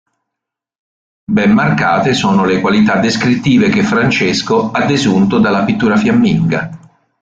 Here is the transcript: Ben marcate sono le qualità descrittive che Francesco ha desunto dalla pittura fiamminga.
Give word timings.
Ben 1.31 1.51
marcate 1.51 2.15
sono 2.15 2.43
le 2.43 2.59
qualità 2.59 2.97
descrittive 2.99 3.69
che 3.69 3.83
Francesco 3.83 4.71
ha 4.71 4.83
desunto 4.87 5.37
dalla 5.37 5.63
pittura 5.63 5.95
fiamminga. 5.95 6.69